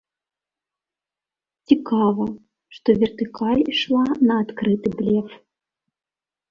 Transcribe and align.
Цікава, 1.73 2.25
што 2.79 2.89
вертыкаль 3.05 3.63
ішла 3.73 4.03
на 4.27 4.33
адкрыты 4.47 4.87
блеф. 4.99 5.29